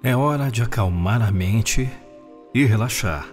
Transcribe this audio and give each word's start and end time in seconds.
É 0.00 0.14
hora 0.14 0.48
de 0.48 0.62
acalmar 0.62 1.20
a 1.20 1.32
mente 1.32 1.90
e 2.54 2.64
relaxar. 2.64 3.26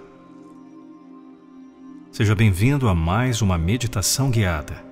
Seja 2.11 2.33
bem-vindo 2.33 2.89
a 2.89 2.95
mais 2.95 3.39
uma 3.39 3.55
meditação 3.55 4.31
guiada. 4.31 4.83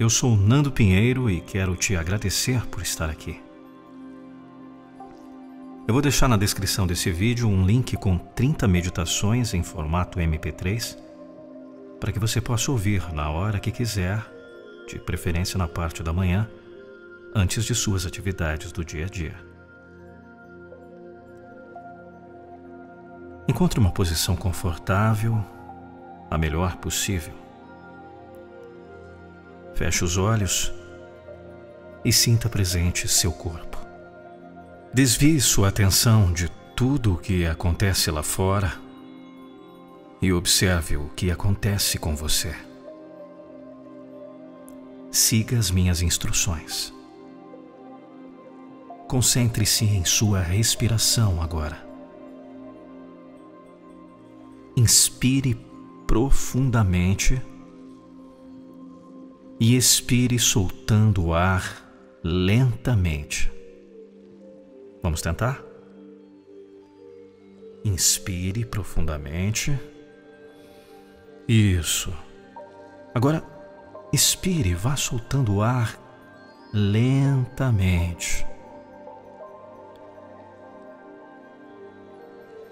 Eu 0.00 0.08
sou 0.08 0.34
Nando 0.34 0.72
Pinheiro 0.72 1.28
e 1.28 1.42
quero 1.42 1.76
te 1.76 1.94
agradecer 1.94 2.64
por 2.68 2.80
estar 2.80 3.10
aqui. 3.10 3.38
Eu 5.86 5.92
vou 5.92 6.00
deixar 6.00 6.28
na 6.28 6.38
descrição 6.38 6.86
desse 6.86 7.10
vídeo 7.10 7.46
um 7.46 7.66
link 7.66 7.94
com 7.98 8.16
30 8.16 8.66
meditações 8.66 9.52
em 9.52 9.62
formato 9.62 10.18
MP3 10.18 10.96
para 12.00 12.10
que 12.10 12.18
você 12.18 12.40
possa 12.40 12.72
ouvir 12.72 13.12
na 13.12 13.28
hora 13.28 13.60
que 13.60 13.70
quiser, 13.70 14.24
de 14.88 14.98
preferência 14.98 15.58
na 15.58 15.68
parte 15.68 16.02
da 16.02 16.12
manhã, 16.12 16.48
antes 17.34 17.66
de 17.66 17.74
suas 17.74 18.06
atividades 18.06 18.72
do 18.72 18.82
dia 18.82 19.04
a 19.04 19.08
dia. 19.10 19.45
Encontre 23.48 23.78
uma 23.78 23.92
posição 23.92 24.34
confortável, 24.34 25.42
a 26.28 26.36
melhor 26.36 26.76
possível. 26.76 27.34
Feche 29.74 30.04
os 30.04 30.16
olhos 30.16 30.72
e 32.04 32.12
sinta 32.12 32.48
presente 32.48 33.06
seu 33.06 33.30
corpo. 33.30 33.78
Desvie 34.92 35.40
sua 35.40 35.68
atenção 35.68 36.32
de 36.32 36.48
tudo 36.74 37.14
o 37.14 37.18
que 37.18 37.46
acontece 37.46 38.10
lá 38.10 38.22
fora 38.22 38.72
e 40.20 40.32
observe 40.32 40.96
o 40.96 41.08
que 41.10 41.30
acontece 41.30 41.98
com 41.98 42.16
você. 42.16 42.54
Siga 45.10 45.58
as 45.58 45.70
minhas 45.70 46.02
instruções. 46.02 46.92
Concentre-se 49.06 49.84
em 49.84 50.04
sua 50.04 50.40
respiração 50.40 51.40
agora. 51.40 51.85
Inspire 54.76 55.54
profundamente 56.06 57.40
e 59.58 59.74
expire 59.74 60.38
soltando 60.38 61.26
o 61.26 61.34
ar 61.34 61.82
lentamente. 62.22 63.50
Vamos 65.02 65.22
tentar? 65.22 65.62
Inspire 67.82 68.66
profundamente. 68.66 69.78
Isso. 71.48 72.12
Agora, 73.14 73.42
expire, 74.12 74.74
vá 74.74 74.94
soltando 74.94 75.54
o 75.54 75.62
ar 75.62 75.98
lentamente. 76.72 78.46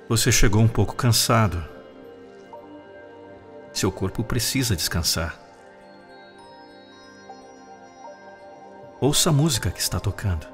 Você 0.08 0.30
chegou 0.30 0.60
um 0.60 0.68
pouco 0.68 0.94
cansado. 0.94 1.73
Seu 3.74 3.90
corpo 3.90 4.22
precisa 4.22 4.76
descansar. 4.76 5.36
Ouça 9.00 9.30
a 9.30 9.32
música 9.32 9.68
que 9.68 9.80
está 9.80 9.98
tocando. 9.98 10.46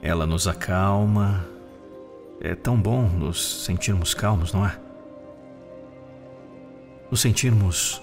Ela 0.00 0.26
nos 0.26 0.48
acalma. 0.48 1.46
É 2.40 2.54
tão 2.54 2.80
bom 2.80 3.02
nos 3.02 3.64
sentirmos 3.64 4.14
calmos, 4.14 4.54
não 4.54 4.64
é? 4.64 4.80
Nos 7.10 7.20
sentirmos 7.20 8.00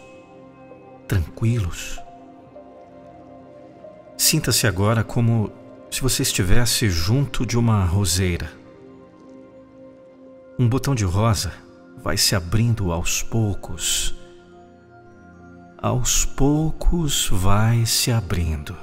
tranquilos. 1.08 2.00
Sinta-se 4.16 4.68
agora 4.68 5.04
como 5.04 5.52
se 5.90 6.00
você 6.00 6.22
estivesse 6.22 6.90
junto 6.92 7.44
de 7.44 7.58
uma 7.58 7.84
roseira. 7.86 8.52
Um 10.60 10.70
botão 10.70 10.94
de 10.94 11.04
rosa 11.04 11.65
vai 11.98 12.18
se 12.18 12.36
abrindo 12.36 12.92
aos 12.92 13.24
poucos. 13.24 14.16
Aos 15.78 16.26
poucos 16.26 17.30
vai 17.30 17.86
se 17.86 18.12
abrindo. 18.12 18.76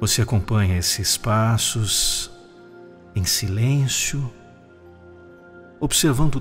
Você 0.00 0.22
acompanha 0.22 0.76
esses 0.76 1.16
passos 1.16 2.30
em 3.14 3.24
silêncio, 3.24 4.30
observando 5.80 6.40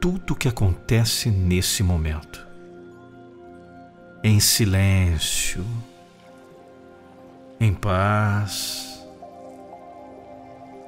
tudo 0.00 0.32
o 0.32 0.36
que 0.36 0.48
acontece 0.48 1.30
nesse 1.30 1.82
momento. 1.82 2.46
Em 4.22 4.40
silêncio, 4.40 5.64
em 7.60 7.72
paz, 7.72 9.06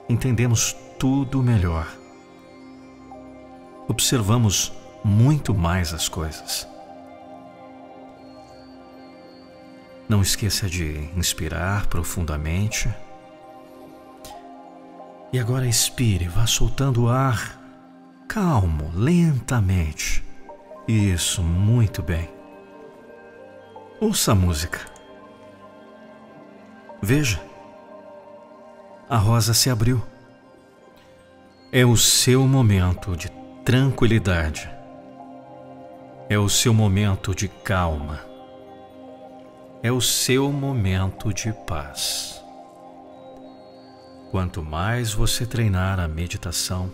entendemos 0.08 0.74
tudo 0.98 1.42
melhor 1.42 1.86
observamos 3.90 4.72
muito 5.02 5.52
mais 5.52 5.92
as 5.92 6.08
coisas. 6.08 6.66
Não 10.08 10.22
esqueça 10.22 10.68
de 10.68 11.10
inspirar 11.16 11.86
profundamente. 11.86 12.88
E 15.32 15.38
agora 15.38 15.66
expire, 15.66 16.28
vá 16.28 16.46
soltando 16.46 17.04
o 17.04 17.08
ar 17.08 17.58
calmo, 18.28 18.92
lentamente. 18.94 20.22
Isso, 20.86 21.42
muito 21.42 22.00
bem. 22.00 22.28
Ouça 24.00 24.32
a 24.32 24.34
música. 24.36 24.80
Veja. 27.02 27.40
A 29.08 29.16
rosa 29.16 29.52
se 29.52 29.68
abriu. 29.68 30.00
É 31.72 31.84
o 31.84 31.96
seu 31.96 32.46
momento 32.46 33.16
de 33.16 33.39
tranquilidade. 33.64 34.70
É 36.28 36.38
o 36.38 36.48
seu 36.48 36.72
momento 36.72 37.34
de 37.34 37.46
calma. 37.46 38.20
É 39.82 39.92
o 39.92 40.00
seu 40.00 40.50
momento 40.50 41.32
de 41.32 41.52
paz. 41.66 42.42
Quanto 44.30 44.62
mais 44.62 45.12
você 45.12 45.44
treinar 45.44 46.00
a 46.00 46.08
meditação, 46.08 46.90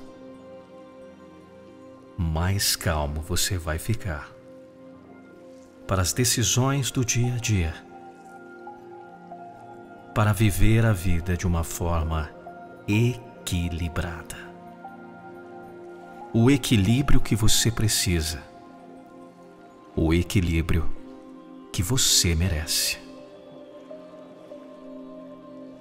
mais 2.17 2.75
calmo 2.75 3.21
você 3.21 3.57
vai 3.59 3.79
ficar 3.79 4.31
para 5.87 6.03
as 6.03 6.13
decisões 6.13 6.91
do 6.91 7.05
dia 7.05 7.35
a 7.35 7.39
dia, 7.39 7.75
para 10.13 10.33
viver 10.33 10.85
a 10.85 10.93
vida 10.93 11.37
de 11.37 11.47
uma 11.47 11.63
forma 11.63 12.29
equilibrada 12.89 14.46
o 16.39 16.51
equilíbrio 16.51 17.19
que 17.19 17.35
você 17.35 17.71
precisa, 17.71 18.43
o 19.97 20.13
equilíbrio 20.13 20.87
que 21.73 21.83
você 21.83 22.35
merece. 22.35 22.99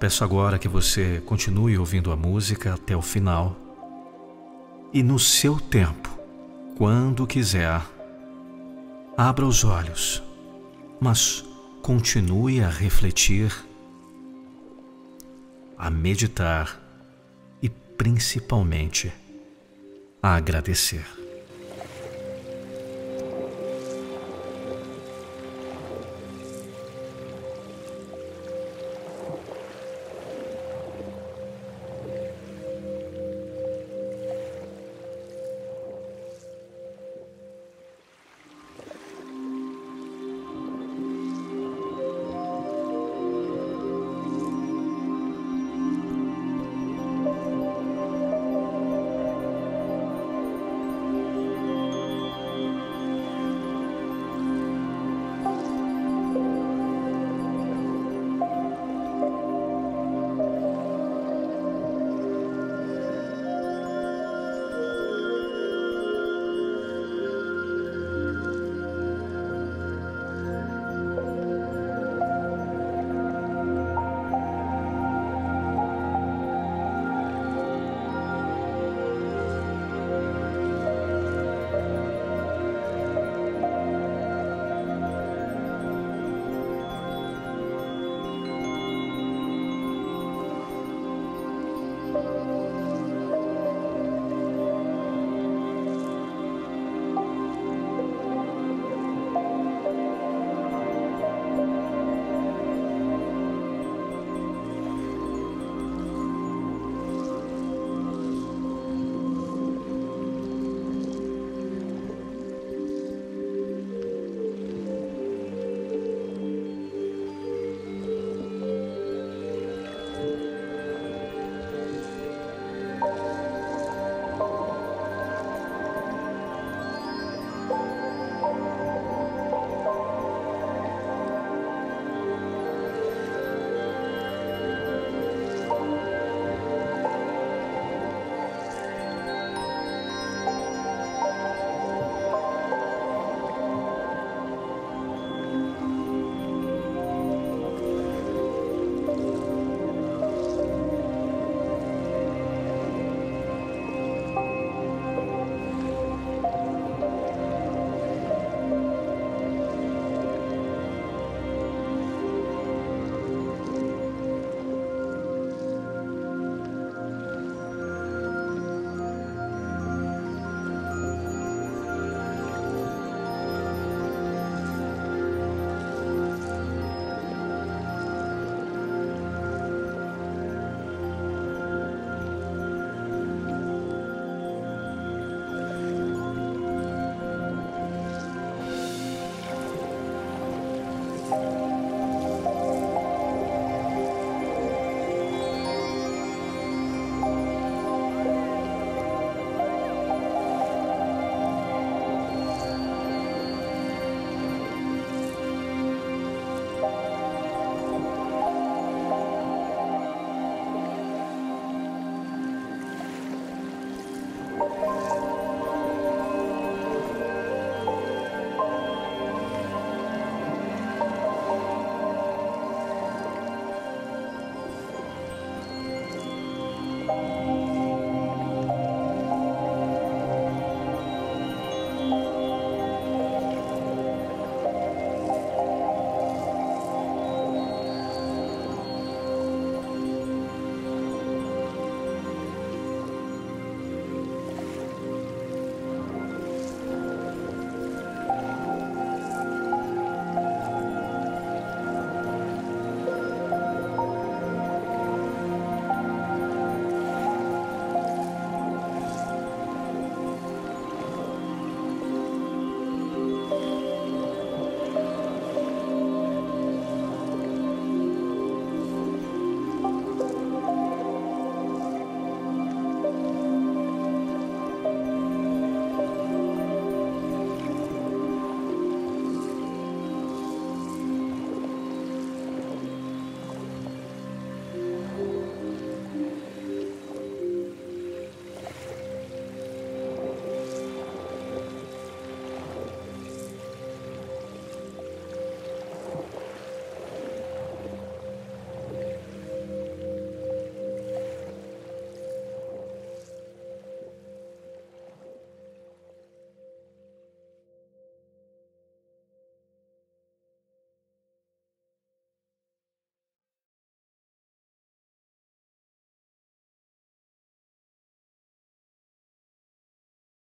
Peço 0.00 0.24
agora 0.24 0.58
que 0.58 0.66
você 0.66 1.22
continue 1.26 1.76
ouvindo 1.76 2.10
a 2.10 2.16
música 2.16 2.72
até 2.72 2.96
o 2.96 3.02
final 3.02 3.54
e, 4.94 5.02
no 5.02 5.18
seu 5.18 5.60
tempo, 5.60 6.18
quando 6.78 7.26
quiser, 7.26 7.82
abra 9.14 9.44
os 9.44 9.62
olhos, 9.62 10.22
mas 10.98 11.44
continue 11.82 12.62
a 12.62 12.70
refletir, 12.70 13.54
a 15.76 15.90
meditar 15.90 16.80
e, 17.60 17.68
principalmente, 17.68 19.12
a 20.26 20.34
agradecer. 20.34 21.25